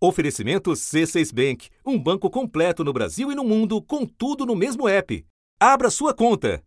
[0.00, 4.88] Oferecimento C6 Bank, um banco completo no Brasil e no mundo, com tudo no mesmo
[4.88, 5.26] app.
[5.58, 6.62] Abra sua conta.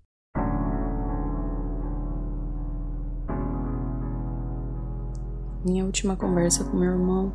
[5.63, 7.31] Minha última conversa com meu irmão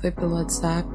[0.00, 0.88] foi pelo WhatsApp,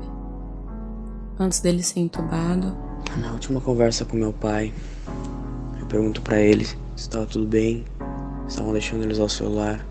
[1.40, 2.76] antes dele ser entubado.
[3.22, 4.74] Na última conversa com meu pai,
[5.80, 7.86] eu pergunto para ele se estava tudo bem,
[8.48, 9.86] se estavam deixando ele usar o celular.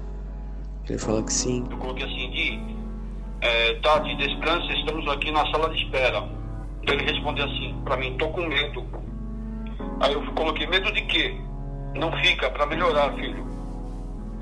[0.87, 1.65] Ele fala que sim.
[1.71, 2.68] Eu coloquei assim, de
[3.41, 6.29] é, Tati, descansa, estamos aqui na sala de espera.
[6.83, 8.85] Ele respondeu assim, para mim, tô com medo.
[10.01, 11.37] Aí eu coloquei, medo de quê?
[11.95, 13.47] Não fica, para melhorar, filho.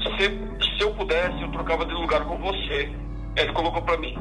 [0.03, 2.91] Se, se eu pudesse, eu trocava de lugar com você.
[3.37, 4.17] Ele colocou para mim,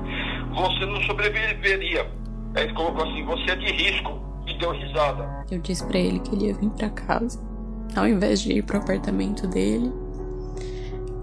[0.54, 2.10] você não sobreviveria.
[2.56, 4.24] Aí ele colocou assim, você é de risco.
[4.48, 5.44] E deu risada.
[5.50, 7.44] Eu disse para ele que ele ia vir para casa,
[7.96, 9.92] ao invés de ir pro apartamento dele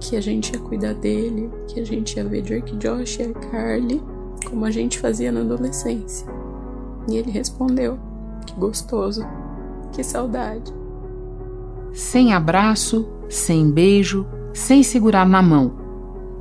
[0.02, 3.32] que a gente ia cuidar dele, que a gente ia ver Drake Josh e a
[3.32, 4.02] Carly,
[4.48, 6.26] como a gente fazia na adolescência.
[7.08, 7.98] E ele respondeu:
[8.44, 9.24] Que gostoso,
[9.92, 10.72] que saudade.
[11.92, 15.80] Sem abraço, sem beijo, sem segurar na mão.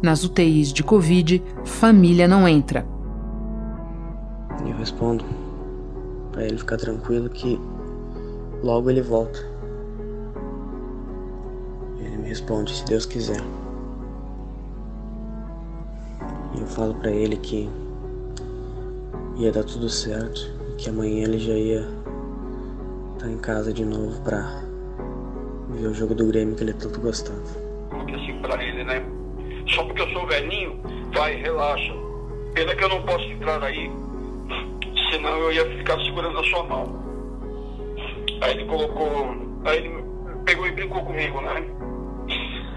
[0.02, 2.88] Nas UTIs de Covid, família não entra.
[4.66, 5.24] E eu respondo
[6.32, 7.60] para ele ficar tranquilo que
[8.64, 9.51] logo ele volta
[12.32, 13.42] responde se Deus quiser.
[16.56, 17.70] E eu falo para ele que
[19.36, 20.40] ia dar tudo certo,
[20.78, 24.64] que amanhã ele já ia estar tá em casa de novo pra
[25.72, 27.42] ver o jogo do Grêmio que ele tanto gostava.
[27.90, 29.04] Porque assim pra ele, né?
[29.68, 30.80] Só porque eu sou velhinho,
[31.14, 31.94] vai, relaxa.
[32.54, 33.92] Pena que eu não posso entrar aí,
[35.12, 37.02] senão eu ia ficar segurando a sua mão.
[38.40, 39.36] Aí ele colocou,
[39.66, 40.04] aí ele
[40.46, 41.81] pegou e brincou comigo, né?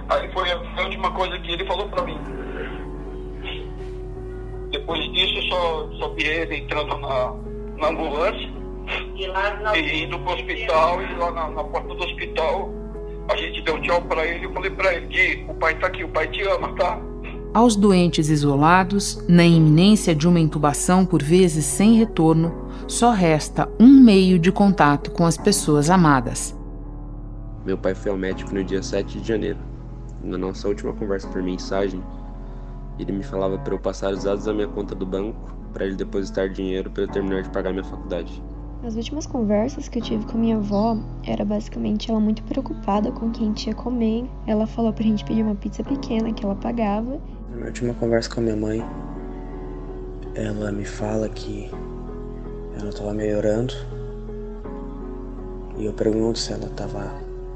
[0.09, 2.19] Aí foi a última coisa que ele falou para mim.
[4.71, 7.33] Depois disso, eu só, só vi ele entrando na,
[7.79, 8.51] na ambulância
[9.17, 9.79] e, lá na...
[9.79, 11.01] e indo pro hospital.
[11.03, 12.71] E lá na, na, porta do hospital,
[13.31, 14.45] a gente deu tchau para ele.
[14.45, 17.01] Eu falei para ele: que o pai tá aqui, o pai te ama, tá?
[17.55, 23.89] Aos doentes isolados, na iminência de uma intubação por vezes sem retorno, só resta um
[23.89, 26.55] meio de contato com as pessoas amadas.
[27.65, 29.74] Meu pai foi ao médico no dia 7 de janeiro
[30.25, 32.03] na nossa última conversa por mensagem,
[32.99, 35.97] ele me falava para eu passar os dados da minha conta do banco para ele
[35.97, 38.43] depositar dinheiro para eu terminar de pagar minha faculdade.
[38.85, 43.31] As últimas conversas que eu tive com minha avó era basicamente ela muito preocupada com
[43.31, 44.29] quem tinha comer.
[44.47, 47.19] Ela falou pra gente pedir uma pizza pequena que ela pagava.
[47.49, 48.85] Na minha última conversa com a minha mãe,
[50.35, 51.71] ela me fala que
[52.79, 53.73] ela estava melhorando.
[55.79, 57.11] E eu pergunto se ela estava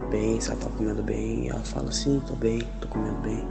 [0.08, 1.44] bem, se ela tá comendo bem.
[1.44, 3.44] E ela fala, sim, tô bem, tô comendo bem.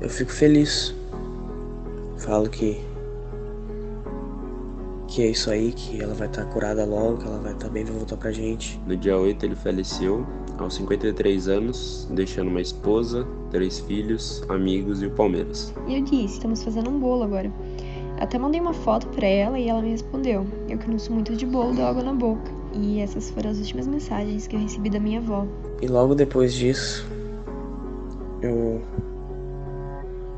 [0.00, 0.94] Eu fico feliz.
[2.18, 2.80] Falo que
[5.14, 7.66] que é isso aí, que ela vai estar tá curada logo, que ela vai estar
[7.66, 8.80] tá bem, vai voltar pra gente.
[8.84, 10.26] No dia 8 ele faleceu,
[10.58, 15.72] aos 53 anos, deixando uma esposa, três filhos, amigos e o Palmeiras.
[15.86, 17.48] E eu disse, estamos fazendo um bolo agora.
[18.18, 20.46] Até mandei uma foto para ela e ela me respondeu.
[20.68, 22.50] Eu que não sou muito de bolo, dou água na boca.
[22.76, 25.46] E essas foram as últimas mensagens que eu recebi da minha avó.
[25.80, 27.06] E logo depois disso,
[28.42, 28.82] eu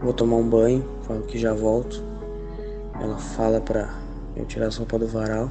[0.03, 2.03] vou tomar um banho, falo que já volto.
[3.01, 3.95] Ela fala pra
[4.37, 5.51] eu tirar a roupa do varal.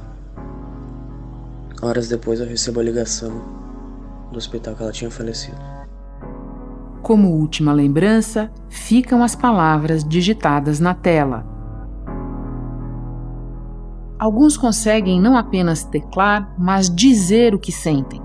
[1.82, 3.32] Horas depois eu recebo a ligação
[4.30, 5.58] do hospital que ela tinha falecido.
[7.02, 11.55] Como última lembrança, ficam as palavras digitadas na tela
[14.18, 18.22] Alguns conseguem não apenas teclar, mas dizer o que sentem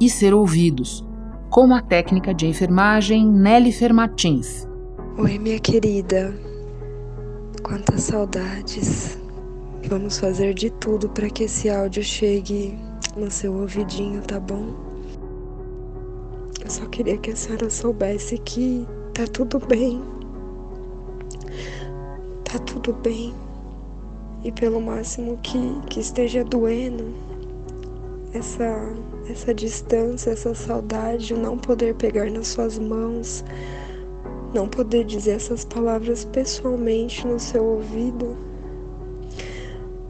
[0.00, 1.06] e ser ouvidos,
[1.50, 4.66] como a técnica de enfermagem Nelly Fermatins.
[5.18, 6.34] Oi, minha querida.
[7.62, 9.18] Quantas saudades.
[9.88, 12.78] Vamos fazer de tudo para que esse áudio chegue
[13.14, 14.74] no seu ouvidinho, tá bom?
[16.64, 20.02] Eu só queria que a senhora soubesse que tá tudo bem.
[22.42, 23.34] Tá tudo bem
[24.46, 25.58] e pelo máximo que,
[25.90, 27.12] que esteja doendo,
[28.32, 28.94] essa,
[29.28, 33.44] essa distância, essa saudade, o não poder pegar nas suas mãos,
[34.54, 38.36] não poder dizer essas palavras pessoalmente no seu ouvido.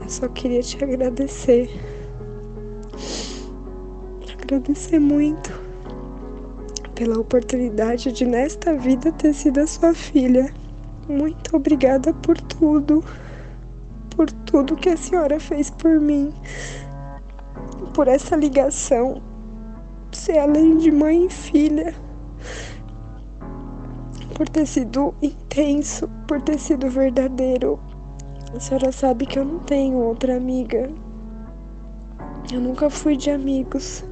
[0.02, 1.70] Eu só queria te agradecer.
[4.38, 5.50] Agradecer muito
[6.94, 10.52] pela oportunidade de nesta vida ter sido a sua filha.
[11.08, 13.02] Muito obrigada por tudo
[14.16, 16.32] por tudo que a senhora fez por mim,
[17.94, 19.22] por essa ligação,
[20.10, 21.94] ser além de mãe e filha,
[24.34, 27.78] por ter sido intenso, por ter sido verdadeiro.
[28.54, 30.90] A senhora sabe que eu não tenho outra amiga.
[32.52, 34.04] Eu nunca fui de amigos.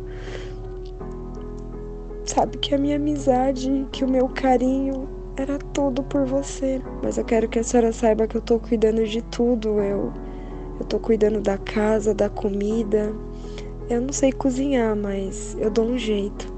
[2.24, 6.80] Sabe que a minha amizade, que o meu carinho era tudo por você.
[7.02, 9.80] Mas eu quero que a senhora saiba que eu tô cuidando de tudo.
[9.80, 10.12] Eu,
[10.78, 13.12] eu tô cuidando da casa, da comida.
[13.88, 16.52] Eu não sei cozinhar, mas eu dou um jeito.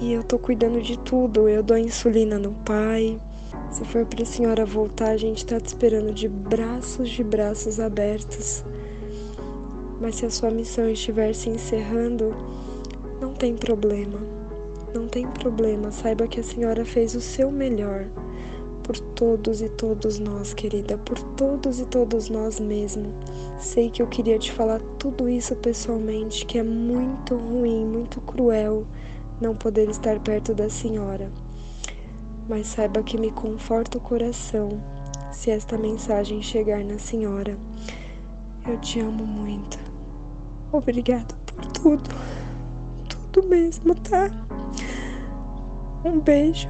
[0.00, 1.48] E eu tô cuidando de tudo.
[1.48, 3.20] Eu dou insulina no pai.
[3.70, 8.64] Se for pra senhora voltar, a gente tá te esperando de braços de braços abertos.
[10.00, 12.34] Mas se a sua missão estiver se encerrando,
[13.20, 14.37] não tem problema.
[14.94, 15.90] Não tem problema.
[15.90, 18.06] Saiba que a senhora fez o seu melhor.
[18.82, 20.96] Por todos e todos nós, querida.
[20.98, 23.12] Por todos e todos nós mesmo.
[23.58, 28.86] Sei que eu queria te falar tudo isso pessoalmente, que é muito ruim, muito cruel
[29.40, 31.30] não poder estar perto da senhora.
[32.48, 34.68] Mas saiba que me conforta o coração
[35.32, 37.58] se esta mensagem chegar na senhora.
[38.66, 39.78] Eu te amo muito.
[40.72, 42.10] Obrigada por tudo.
[43.32, 44.47] Tudo mesmo, tá?
[46.08, 46.66] Um beijo.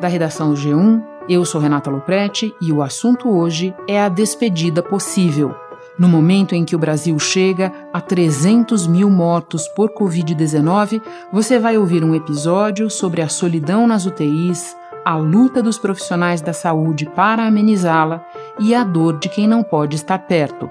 [0.00, 4.84] Da redação do G1, eu sou Renata Loprete e o assunto hoje é a despedida
[4.84, 5.52] possível.
[5.98, 11.02] No momento em que o Brasil chega a 300 mil mortos por Covid-19,
[11.32, 16.52] você vai ouvir um episódio sobre a solidão nas UTIs, a luta dos profissionais da
[16.52, 18.24] saúde para amenizá-la
[18.58, 20.70] e a dor de quem não pode estar perto.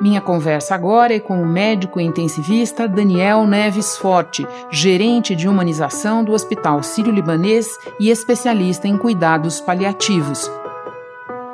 [0.00, 6.32] Minha conversa agora é com o médico intensivista Daniel Neves Forte, gerente de humanização do
[6.32, 7.68] Hospital Sírio-Libanês
[8.00, 10.50] e especialista em cuidados paliativos.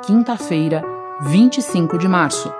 [0.05, 0.83] Quinta-feira,
[1.21, 2.51] 25 de março.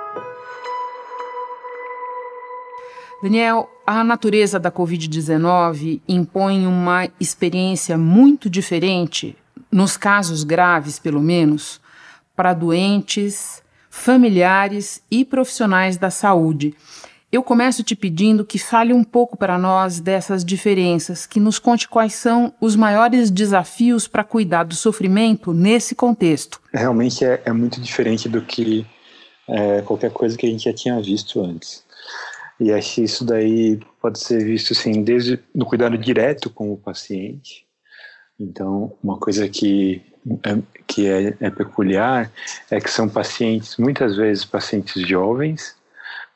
[3.24, 9.36] Daniel, a natureza da Covid-19 impõe uma experiência muito diferente,
[9.72, 11.81] nos casos graves pelo menos,
[12.42, 16.74] para doentes, familiares e profissionais da saúde.
[17.32, 21.88] Eu começo te pedindo que fale um pouco para nós dessas diferenças, que nos conte
[21.88, 26.60] quais são os maiores desafios para cuidar do sofrimento nesse contexto.
[26.74, 28.88] Realmente é, é muito diferente do que
[29.48, 31.84] é, qualquer coisa que a gente já tinha visto antes.
[32.60, 36.78] E acho que isso daí pode ser visto assim, desde no cuidado direto com o
[36.78, 37.68] paciente.
[38.40, 40.02] Então, uma coisa que
[40.88, 42.32] que é, é peculiar
[42.70, 45.76] é que são pacientes, muitas vezes pacientes jovens,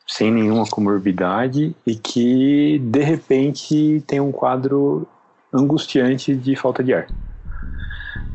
[0.07, 5.07] sem nenhuma comorbidade e que de repente tem um quadro
[5.53, 7.07] angustiante de falta de ar.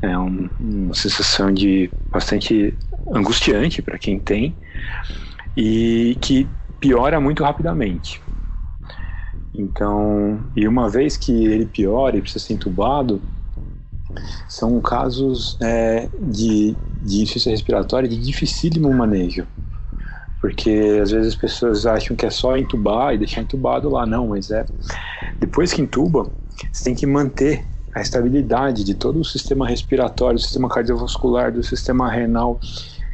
[0.02, 2.76] É um, uma sensação de bastante
[3.12, 4.54] angustiante para quem tem
[5.56, 6.48] e que
[6.80, 8.20] piora muito rapidamente.
[9.54, 13.20] Então, e uma vez que ele piora e precisa ser entubado,
[14.48, 19.46] são casos é, de, de insuficiência respiratória de dificílimo manejo.
[20.40, 24.06] Porque às vezes as pessoas acham que é só entubar e deixar entubado lá.
[24.06, 24.64] Não, mas é.
[25.38, 26.30] Depois que entuba,
[26.72, 27.64] você tem que manter
[27.94, 32.58] a estabilidade de todo o sistema respiratório, do sistema cardiovascular, do sistema renal.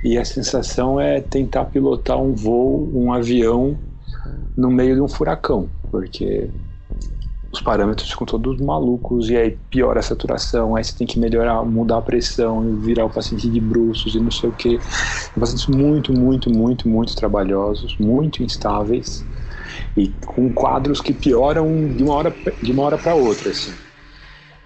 [0.04, 3.76] E a sensação é tentar pilotar um voo, um avião
[4.56, 6.48] no meio de um furacão, porque
[7.56, 11.64] os parâmetros ficam todos malucos e aí piora a saturação, aí você tem que melhorar,
[11.64, 14.78] mudar a pressão virar o paciente de bruços e não sei o que.
[15.38, 19.24] Pacientes muito, muito, muito, muito trabalhosos, muito instáveis
[19.96, 23.72] e com quadros que pioram de uma hora de uma hora para outra, assim.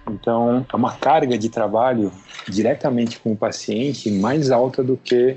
[0.09, 2.11] Então, é uma carga de trabalho
[2.47, 5.35] diretamente com o paciente mais alta do que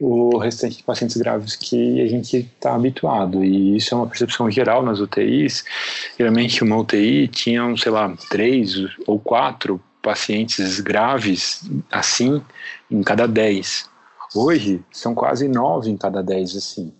[0.00, 3.44] o restante de pacientes graves que a gente está habituado.
[3.44, 5.64] E isso é uma percepção geral nas UTIs.
[6.16, 8.74] Geralmente, uma UTI tinha, sei lá, três
[9.06, 12.42] ou quatro pacientes graves assim
[12.90, 13.88] em cada dez.
[14.34, 16.92] Hoje, são quase nove em cada dez, assim.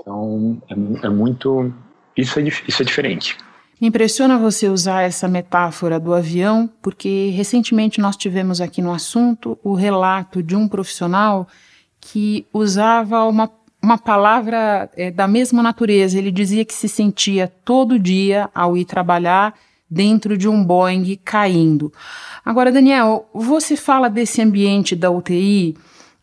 [0.00, 1.72] Então, é, é muito.
[2.16, 3.36] Isso é, isso é diferente.
[3.80, 9.74] Impressiona você usar essa metáfora do avião, porque recentemente nós tivemos aqui no assunto o
[9.74, 11.46] relato de um profissional
[12.00, 13.50] que usava uma,
[13.82, 16.18] uma palavra é, da mesma natureza.
[16.18, 19.54] Ele dizia que se sentia todo dia ao ir trabalhar
[19.90, 21.92] dentro de um Boeing caindo.
[22.44, 25.76] Agora, Daniel, você fala desse ambiente da UTI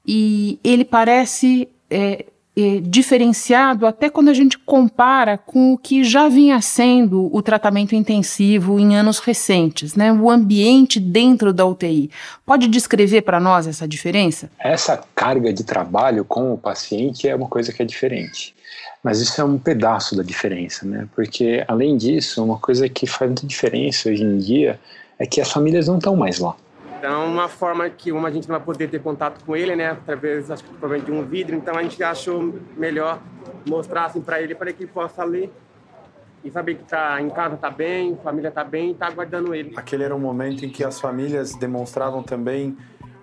[0.06, 2.26] e ele parece é,
[2.58, 7.96] eh, diferenciado até quando a gente compara com o que já vinha sendo o tratamento
[7.96, 10.12] intensivo em anos recentes, né?
[10.12, 12.10] O ambiente dentro da UTI.
[12.46, 14.50] Pode descrever para nós essa diferença?
[14.60, 18.56] Essa carga de trabalho com o paciente é uma coisa que é diferente.
[19.04, 21.08] Mas isso é um pedaço da diferença, né?
[21.14, 24.80] Porque, além disso, uma coisa que faz muita diferença hoje em dia
[25.20, 26.56] é que as famílias não estão mais lá.
[27.06, 29.92] Então, uma forma que uma a gente não vai poder ter contato com ele, né,
[29.92, 33.22] através acho que provavelmente de um vidro, então a gente achou melhor
[33.70, 35.54] mostrar assim para ele para que ele possa ler
[36.44, 39.74] e saber que tá em casa tá bem, família tá bem, e tá aguardando ele.
[39.76, 42.76] Aquele era um momento em que as famílias demonstravam também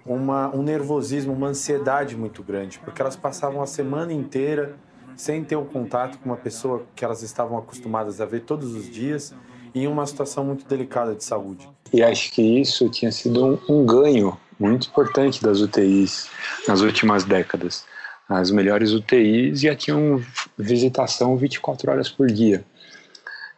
[0.06, 4.76] uma, um nervosismo, uma ansiedade muito grande, porque elas passavam a semana inteira
[5.16, 8.88] sem ter o contato com uma pessoa que elas estavam acostumadas a ver todos os
[8.88, 9.34] dias
[9.74, 11.68] em uma situação muito delicada de saúde.
[11.92, 16.30] E acho que isso tinha sido um, um ganho muito importante das UTIs
[16.66, 17.84] nas últimas décadas.
[18.28, 20.22] As melhores UTIs já tinham
[20.56, 22.64] visitação 24 horas por dia.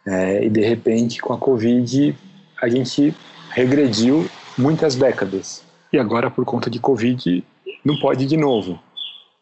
[0.05, 2.15] É, e de repente, com a Covid,
[2.61, 3.15] a gente
[3.51, 5.63] regrediu muitas décadas.
[5.93, 7.43] E agora, por conta de Covid,
[7.83, 8.79] não pode de novo.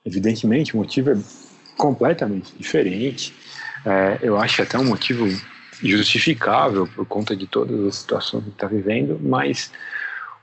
[0.06, 1.18] Evidentemente, o motivo é
[1.78, 3.34] completamente diferente.
[3.86, 5.26] É, eu acho até um motivo
[5.84, 9.72] justificável por conta de todas as situações que está vivendo, mas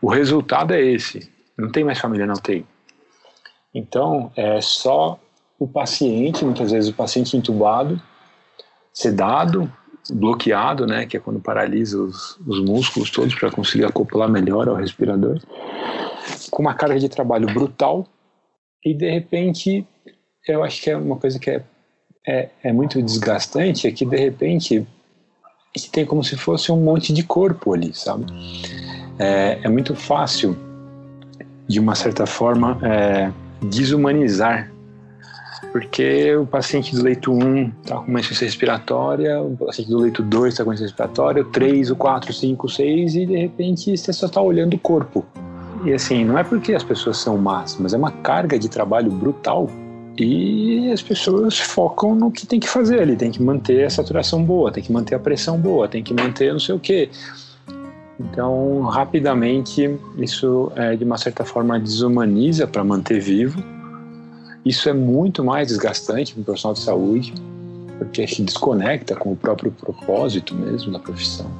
[0.00, 1.30] o resultado é esse.
[1.56, 2.64] Não tem mais família na UTI.
[3.74, 5.18] Então, é só
[5.58, 8.00] o paciente, muitas vezes o paciente entubado,
[8.92, 9.70] sedado,
[10.10, 14.74] bloqueado, né, que é quando paralisa os, os músculos todos para conseguir acoplar melhor ao
[14.74, 15.40] respirador,
[16.50, 18.06] com uma carga de trabalho brutal
[18.84, 19.86] e de repente
[20.48, 21.62] eu acho que é uma coisa que é,
[22.26, 24.86] é, é muito desgastante, é que de repente
[25.72, 28.26] que tem como se fosse um monte de corpo ali, sabe?
[29.18, 30.56] É, é muito fácil,
[31.68, 33.30] de uma certa forma, é,
[33.62, 34.70] desumanizar.
[35.72, 40.20] Porque o paciente do leito 1 está com uma insuficiência respiratória, o paciente do leito
[40.20, 43.36] 2 está com insuficiência respiratória, o 3, o 4, o 5, o 6, e de
[43.36, 45.24] repente você só está olhando o corpo.
[45.84, 49.10] E assim, não é porque as pessoas são más, mas é uma carga de trabalho
[49.10, 49.70] brutal
[50.22, 54.44] e as pessoas focam no que tem que fazer ali, tem que manter a saturação
[54.44, 57.08] boa, tem que manter a pressão boa, tem que manter não sei o quê.
[58.20, 63.64] Então, rapidamente, isso é, de uma certa forma desumaniza para manter vivo.
[64.62, 67.34] Isso é muito mais desgastante para o profissional de saúde,
[67.96, 71.50] porque se desconecta com o próprio propósito mesmo da profissão.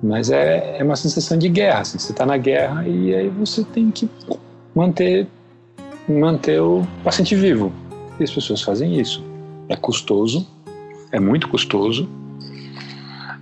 [0.00, 1.80] Mas é, é uma sensação de guerra.
[1.80, 4.08] Assim, você está na guerra e aí você tem que
[4.72, 5.26] manter
[6.08, 7.72] manter o paciente vivo.
[8.18, 9.24] E as pessoas fazem isso.
[9.68, 10.46] É custoso,
[11.10, 12.08] é muito custoso,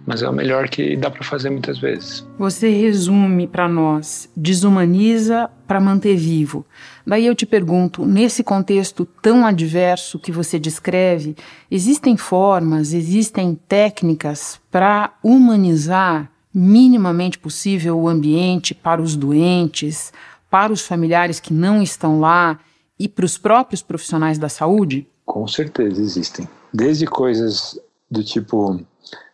[0.06, 2.26] mas é o melhor que dá para fazer muitas vezes.
[2.38, 6.66] Você resume para nós, desumaniza para manter vivo.
[7.06, 11.36] Daí eu te pergunto, nesse contexto tão adverso que você descreve,
[11.70, 20.12] existem formas, existem técnicas para humanizar minimamente possível o ambiente para os doentes,
[20.50, 22.58] para os familiares que não estão lá
[22.98, 25.06] e para os próprios profissionais da saúde?
[25.24, 26.48] Com certeza existem.
[26.74, 27.78] Desde coisas
[28.10, 28.80] do tipo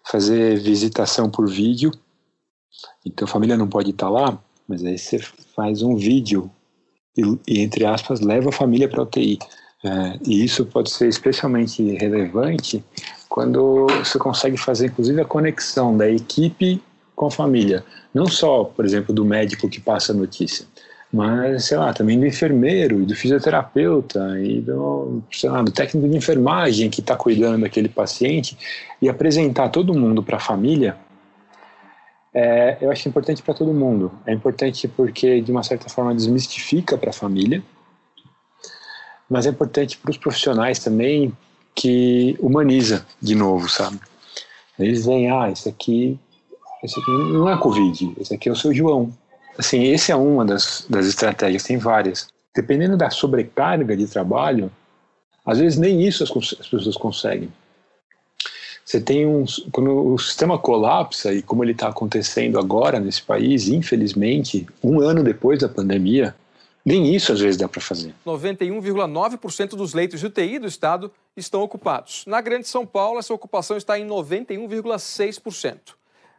[0.05, 1.91] fazer visitação por vídeo,
[3.05, 5.19] então a família não pode estar lá, mas aí você
[5.55, 6.51] faz um vídeo
[7.17, 9.39] e, e entre aspas, leva a família para a UTI.
[9.85, 12.85] É, e isso pode ser especialmente relevante
[13.29, 16.83] quando você consegue fazer, inclusive, a conexão da equipe
[17.15, 17.85] com a família.
[18.13, 20.67] Não só, por exemplo, do médico que passa a notícia,
[21.13, 26.09] mas sei lá, também do enfermeiro e do fisioterapeuta e do, sei lá, do técnico
[26.09, 28.57] de enfermagem que está cuidando daquele paciente
[29.01, 30.97] e apresentar todo mundo para a família,
[32.35, 34.13] é, eu acho importante para todo mundo.
[34.27, 37.63] É importante porque, de uma certa forma, desmistifica para a família,
[39.29, 41.33] mas é importante para os profissionais também
[41.75, 43.99] que humaniza de novo, sabe?
[44.79, 46.19] Eles veem, ah, esse aqui,
[46.83, 49.13] esse aqui não é Covid, esse aqui é o seu João,
[49.59, 52.29] Assim, esse é uma das, das estratégias, tem várias.
[52.55, 54.71] Dependendo da sobrecarga de trabalho,
[55.45, 57.51] às vezes nem isso as, as pessoas conseguem.
[58.85, 59.45] Você tem um.
[59.73, 65.25] Quando o sistema colapsa, e como ele está acontecendo agora nesse país, infelizmente, um ano
[65.25, 66.37] depois da pandemia,
[66.85, 68.15] nem isso às vezes dá para fazer.
[68.25, 72.23] 91,9% dos leitos de UTI do estado estão ocupados.
[72.29, 75.79] Na Grande São Paulo, essa ocupação está em 91,6%.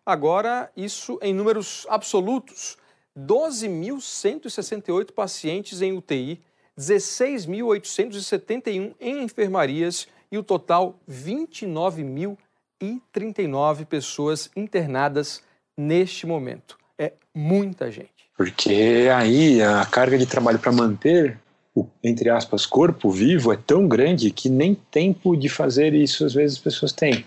[0.05, 2.77] Agora, isso em números absolutos.
[3.17, 6.39] 12.168 pacientes em UTI,
[6.77, 15.41] 16.871 em enfermarias e o total 29.039 pessoas internadas
[15.75, 16.77] neste momento.
[16.97, 18.11] É muita gente.
[18.37, 21.37] Porque aí a carga de trabalho para manter
[21.73, 26.33] o, entre aspas, corpo vivo é tão grande que nem tempo de fazer isso às
[26.33, 27.25] vezes as pessoas têm.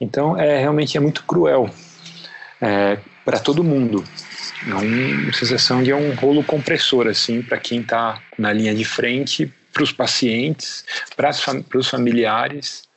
[0.00, 1.68] Então, é realmente é muito cruel
[2.60, 4.04] é, para todo mundo.
[4.66, 8.84] É uma sensação de é um rolo compressor, assim, para quem está na linha de
[8.84, 10.84] frente, para os pacientes,
[11.16, 11.30] para
[11.78, 12.88] os familiares.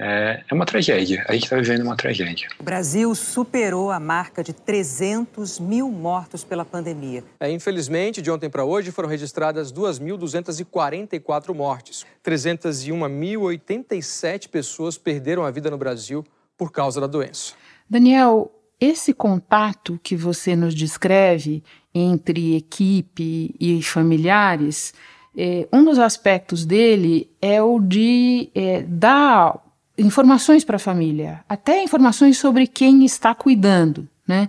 [0.00, 1.24] É, é uma tragédia.
[1.28, 2.48] A gente está vivendo uma tragédia.
[2.58, 7.24] O Brasil superou a marca de 300 mil mortos pela pandemia.
[7.40, 12.06] É, infelizmente, de ontem para hoje foram registradas 2.244 mortes.
[12.24, 16.24] 301.087 pessoas perderam a vida no Brasil
[16.56, 17.54] por causa da doença.
[17.90, 21.62] Daniel, esse contato que você nos descreve
[21.94, 24.94] entre equipe e familiares,
[25.36, 29.58] é, um dos aspectos dele é o de é, dar
[29.96, 34.48] informações para a família, até informações sobre quem está cuidando, né?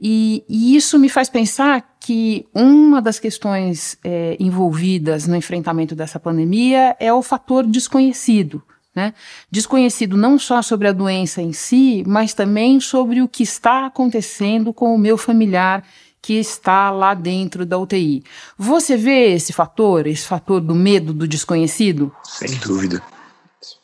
[0.00, 6.20] E, e, isso me faz pensar que uma das questões é, envolvidas no enfrentamento dessa
[6.20, 8.62] pandemia é o fator desconhecido.
[8.96, 9.12] Né?
[9.50, 14.72] Desconhecido não só sobre a doença em si, mas também sobre o que está acontecendo
[14.72, 15.84] com o meu familiar
[16.22, 18.24] que está lá dentro da UTI.
[18.56, 22.10] Você vê esse fator, esse fator do medo do desconhecido?
[22.24, 23.02] Sem dúvida.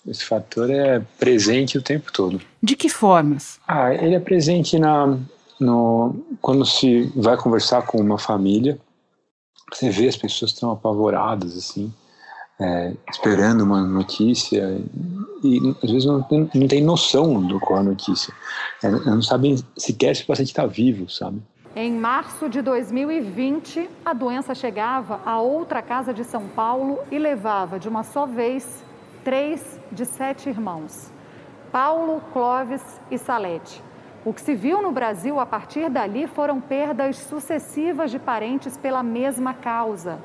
[0.07, 2.41] Esse fator é presente o tempo todo.
[2.63, 3.61] De que formas?
[3.69, 5.19] Ah, ele é presente na,
[5.61, 8.79] no, quando se vai conversar com uma família.
[9.71, 11.93] Você vê as pessoas estão apavoradas, assim,
[12.61, 14.81] é, esperando uma notícia
[15.43, 18.33] e às vezes não, não tem noção do qual a notícia.
[18.83, 21.43] É, não sabem sequer se o paciente está vivo, sabe?
[21.75, 27.79] Em março de 2020, a doença chegava a outra casa de São Paulo e levava
[27.79, 28.85] de uma só vez
[29.25, 31.11] três de sete irmãos,
[31.71, 33.83] Paulo, Clóvis e Salete.
[34.25, 39.03] O que se viu no Brasil a partir dali foram perdas sucessivas de parentes pela
[39.03, 40.21] mesma causa.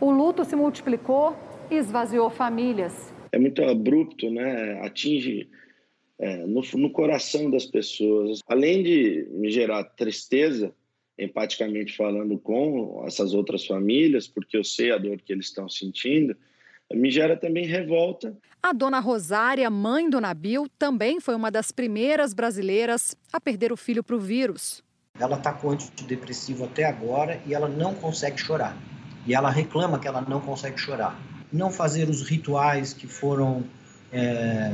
[0.00, 1.36] O luto se multiplicou
[1.70, 3.12] esvaziou famílias.
[3.32, 4.80] É muito abrupto, né?
[4.82, 5.48] Atinge
[6.18, 8.40] é, no, no coração das pessoas.
[8.46, 10.74] Além de me gerar tristeza,
[11.18, 16.36] empaticamente falando com essas outras famílias, porque eu sei a dor que eles estão sentindo,
[16.92, 18.36] me gera também revolta.
[18.62, 23.76] A dona Rosária, mãe do Nabil, também foi uma das primeiras brasileiras a perder o
[23.76, 24.82] filho para o vírus.
[25.18, 28.76] Ela está com antidepressivo até agora e ela não consegue chorar.
[29.26, 31.18] E ela reclama que ela não consegue chorar.
[31.52, 33.64] Não fazer os rituais que foram.
[34.12, 34.72] É,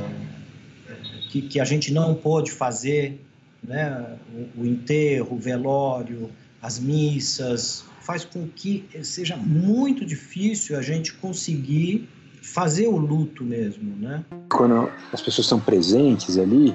[1.29, 3.21] que, que a gente não pôde fazer,
[3.63, 4.17] né?
[4.55, 6.29] o, o enterro, o velório,
[6.61, 12.09] as missas, faz com que seja muito difícil a gente conseguir
[12.41, 14.23] fazer o luto mesmo, né?
[14.49, 16.73] Quando as pessoas estão presentes ali,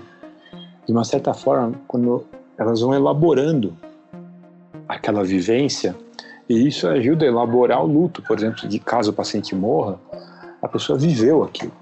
[0.87, 2.27] de uma certa forma, quando
[2.59, 3.75] elas vão elaborando
[4.87, 5.97] aquela vivência,
[6.53, 9.99] e isso ajuda a elaborar o luto, por exemplo, de caso o paciente morra,
[10.61, 11.73] a pessoa viveu aquilo.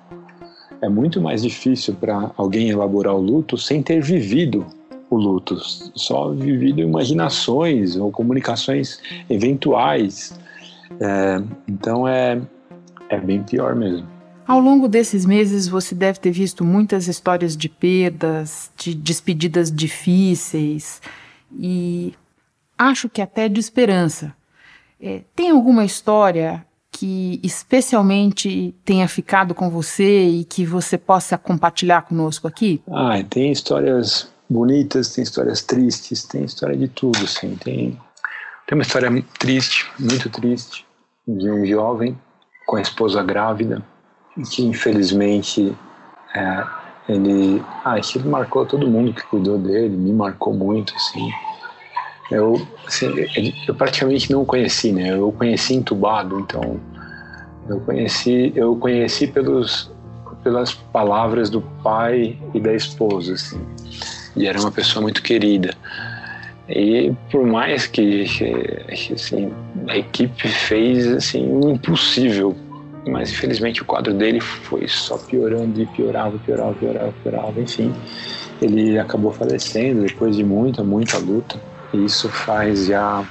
[0.80, 4.64] É muito mais difícil para alguém elaborar o luto sem ter vivido
[5.10, 5.58] o luto,
[5.94, 10.38] só vivido imaginações ou comunicações eventuais.
[11.00, 12.40] É, então é,
[13.08, 14.06] é bem pior mesmo.
[14.46, 21.02] Ao longo desses meses, você deve ter visto muitas histórias de perdas, de despedidas difíceis
[21.58, 22.14] e
[22.78, 24.34] acho que até de esperança.
[25.00, 32.02] É, tem alguma história que especialmente tenha ficado com você e que você possa compartilhar
[32.02, 32.82] conosco aqui?
[32.90, 37.56] Ah, tem histórias bonitas, tem histórias tristes, tem história de tudo, assim.
[37.56, 37.98] Tem,
[38.66, 40.84] tem uma história triste, muito triste,
[41.26, 42.18] de um jovem
[42.66, 43.82] com a esposa grávida,
[44.50, 45.74] que infelizmente
[46.34, 46.66] é,
[47.08, 51.30] ele, ah, ele marcou todo mundo que cuidou dele, me marcou muito, assim.
[52.30, 53.06] Eu, assim,
[53.66, 55.10] eu praticamente não conheci, né?
[55.12, 56.80] Eu conheci entubado, então
[57.68, 59.90] eu conheci, eu conheci pelos
[60.42, 63.60] pelas palavras do pai e da esposa, assim
[64.36, 65.74] e era uma pessoa muito querida.
[66.68, 69.52] E por mais que, que assim,
[69.88, 72.56] a equipe fez assim, o impossível,
[73.08, 77.92] mas infelizmente o quadro dele foi só piorando e piorava, piorava, piorava, piorava, enfim.
[78.62, 81.60] Ele acabou falecendo depois de muita, muita luta.
[81.92, 83.24] Isso faz já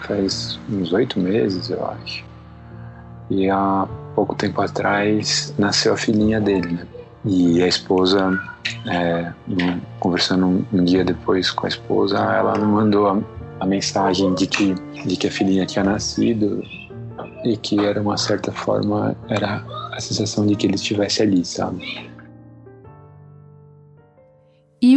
[0.00, 2.24] faz uns oito meses, eu acho.
[3.30, 6.86] E há pouco tempo atrás nasceu a filhinha dele, né?
[7.24, 8.40] E a esposa
[8.86, 9.32] é,
[10.00, 13.20] conversando um, um, dia depois com a esposa, ela me mandou a,
[13.60, 14.74] a, mensagem de que,
[15.04, 16.62] de que a filhinha tinha nascido
[17.44, 22.08] e que era uma certa forma, era a sensação de que ele estivesse ali, sabe?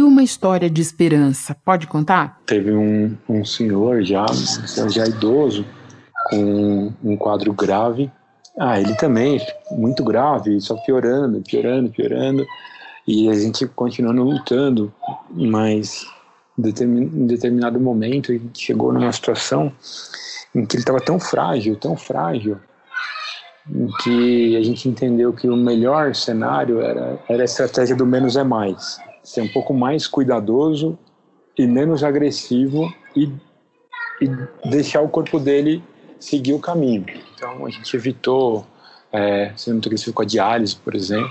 [0.02, 2.40] Uma história de esperança, pode contar?
[2.44, 4.26] Teve um, um senhor já,
[4.88, 5.64] já idoso,
[6.28, 8.10] com um quadro grave.
[8.58, 12.44] Ah, ele também, muito grave, só piorando, piorando, piorando.
[13.06, 14.92] E a gente continuando lutando,
[15.34, 16.04] mas
[16.58, 19.72] em determinado momento gente chegou numa situação
[20.54, 22.58] em que ele estava tão frágil, tão frágil,
[23.68, 28.36] em que a gente entendeu que o melhor cenário era, era a estratégia do menos
[28.36, 28.98] é mais.
[29.22, 30.98] Ser um pouco mais cuidadoso
[31.56, 33.30] e menos agressivo e,
[34.20, 34.28] e
[34.68, 35.82] deixar o corpo dele
[36.18, 37.04] seguir o caminho.
[37.34, 38.66] Então a gente evitou
[39.12, 41.30] é, ser muito agressivo com a diálise, por exemplo.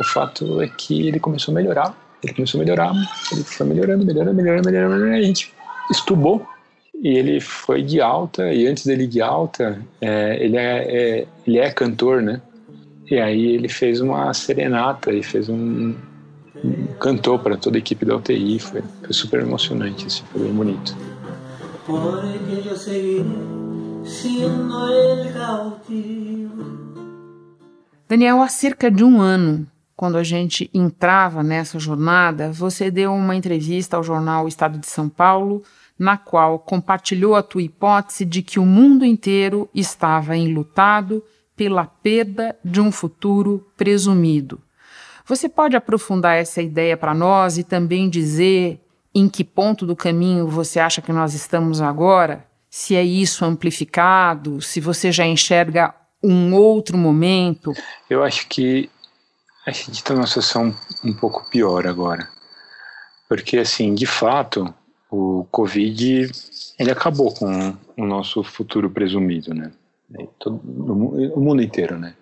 [0.00, 2.92] O fato é que ele começou a melhorar, ele começou a melhorar,
[3.32, 5.52] ele foi melhorando, melhorando, melhorando, melhorando, melhorando a gente
[5.90, 6.46] estubou
[7.02, 11.58] e ele foi de alta e antes dele de alta é, ele é, é, ele
[11.58, 12.40] é cantor né
[13.10, 15.94] e aí ele fez uma serenata e fez um,
[17.00, 20.96] cantou para toda a equipe da UTI foi, foi super emocionante assim, foi bem bonito
[28.08, 33.36] Daniel há cerca de um ano quando a gente entrava nessa jornada, você deu uma
[33.36, 35.62] entrevista ao jornal Estado de São Paulo
[35.98, 41.22] na qual compartilhou a tua hipótese de que o mundo inteiro estava enlutado
[41.56, 44.60] pela perda de um futuro presumido.
[45.26, 48.80] Você pode aprofundar essa ideia para nós e também dizer
[49.14, 52.46] em que ponto do caminho você acha que nós estamos agora?
[52.68, 57.72] Se é isso amplificado, se você já enxerga um outro momento?
[58.10, 58.90] Eu acho que
[59.66, 62.28] a gente está numa situação um pouco pior agora.
[63.28, 64.74] Porque, assim, de fato,
[65.10, 66.30] o Covid
[66.78, 69.72] ele acabou com o nosso futuro presumido, né?
[70.38, 72.14] Todo, o mundo inteiro, né?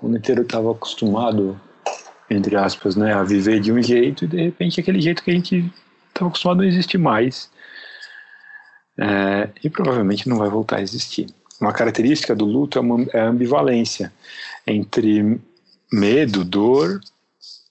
[0.00, 1.58] O mundo inteiro estava acostumado,
[2.30, 5.34] entre aspas, né, a viver de um jeito e de repente aquele jeito que a
[5.34, 5.70] gente
[6.08, 7.50] estava acostumado não existe mais.
[8.96, 11.26] É, e provavelmente não vai voltar a existir.
[11.60, 14.12] Uma característica do luto é, uma, é a ambivalência
[14.66, 15.40] entre
[15.92, 17.00] medo, dor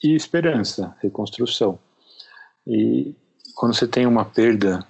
[0.04, 1.80] e esperança, reconstrução.
[2.68, 3.16] E
[3.56, 4.86] quando você tem uma perda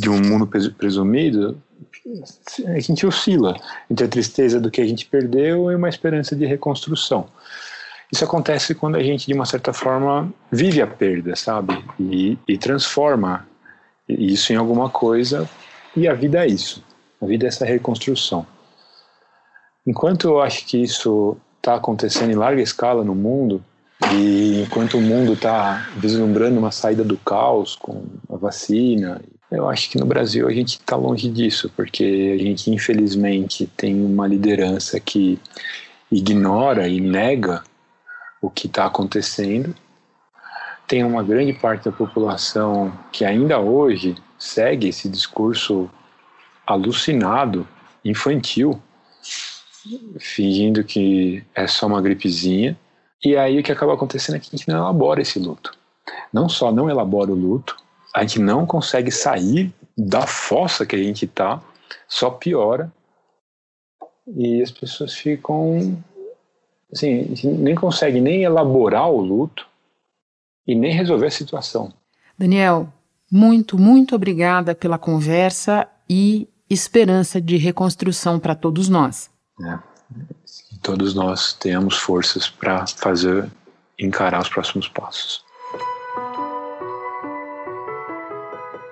[0.00, 1.60] de um mundo presumido,
[2.66, 3.56] a gente oscila
[3.90, 7.28] entre a tristeza do que a gente perdeu e uma esperança de reconstrução.
[8.12, 11.84] Isso acontece quando a gente, de uma certa forma, vive a perda, sabe?
[11.98, 13.46] E, e transforma
[14.08, 15.48] isso em alguma coisa,
[15.96, 16.82] e a vida é isso.
[17.20, 18.44] A vida é essa reconstrução.
[19.86, 23.62] Enquanto eu acho que isso está acontecendo em larga escala no mundo,
[24.12, 29.20] e enquanto o mundo está vislumbrando uma saída do caos com a vacina,
[29.50, 34.04] eu acho que no Brasil a gente está longe disso, porque a gente infelizmente tem
[34.04, 35.38] uma liderança que
[36.10, 37.62] ignora e nega
[38.40, 39.74] o que está acontecendo.
[40.86, 45.90] Tem uma grande parte da população que ainda hoje segue esse discurso
[46.66, 47.66] alucinado,
[48.04, 48.80] infantil,
[50.18, 52.76] fingindo que é só uma gripezinha
[53.22, 55.76] e aí o que acaba acontecendo é que a gente não elabora esse luto.
[56.32, 57.76] Não só não elabora o luto,
[58.14, 61.62] a gente não consegue sair da fossa que a gente está,
[62.08, 62.90] só piora.
[64.26, 66.02] E as pessoas ficam
[66.92, 69.66] assim, nem consegue nem elaborar o luto
[70.66, 71.92] e nem resolver a situação.
[72.38, 72.88] Daniel,
[73.30, 79.30] muito, muito obrigada pela conversa e esperança de reconstrução para todos nós.
[79.60, 79.90] É
[80.82, 83.50] todos nós tenhamos forças para fazer
[83.98, 85.44] encarar os próximos passos.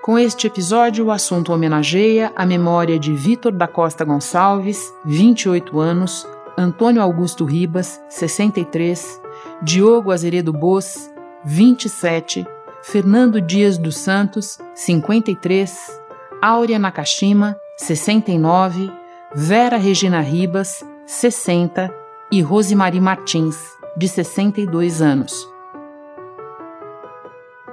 [0.02, 6.26] Com este episódio, o assunto homenageia a memória de Vitor da Costa Gonçalves, 28 anos,
[6.58, 9.20] Antônio Augusto Ribas, 63,
[9.62, 11.08] Diogo Azeredo Bos,
[11.44, 12.44] 27,
[12.82, 16.00] Fernando Dias dos Santos, 53,
[16.42, 18.90] Áurea Nakashima, 69,
[19.34, 21.94] Vera Regina Ribas, 60,
[22.32, 23.56] e Rosemary Martins,
[23.96, 25.57] de 62 anos.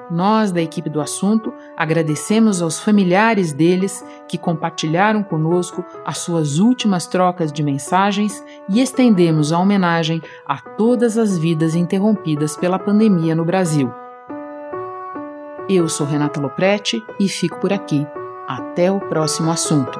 [0.09, 7.07] Nós, da equipe do assunto, agradecemos aos familiares deles que compartilharam conosco as suas últimas
[7.07, 13.43] trocas de mensagens e estendemos a homenagem a todas as vidas interrompidas pela pandemia no
[13.45, 13.91] Brasil.
[15.67, 18.05] Eu sou Renata Loprete e fico por aqui.
[18.47, 19.99] Até o próximo assunto.